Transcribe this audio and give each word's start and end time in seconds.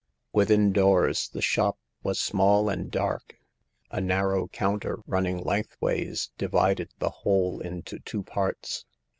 Within 0.33 0.71
doors 0.73 1.29
the 1.29 1.43
shop 1.43 1.77
was 2.01 2.17
small 2.19 2.69
and 2.69 2.89
dark, 2.89 3.35
A 3.91 4.01
narrow 4.01 4.47
counter, 4.47 4.99
running 5.05 5.37
lengthways, 5.37 6.31
divided 6.39 6.89
the 6.97 7.11
whole 7.11 7.59
into 7.59 7.99
two 7.99 8.23
parts. 8.23 8.85